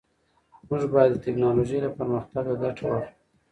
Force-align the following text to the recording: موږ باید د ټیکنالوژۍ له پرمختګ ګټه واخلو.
موږ 0.67 0.83
باید 0.93 1.11
د 1.13 1.17
ټیکنالوژۍ 1.25 1.77
له 1.85 1.89
پرمختګ 1.97 2.45
ګټه 2.63 2.83
واخلو. 2.87 3.11